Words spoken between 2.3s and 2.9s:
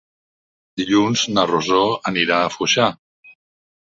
a Foixà.